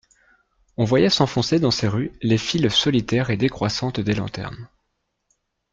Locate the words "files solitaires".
2.39-3.29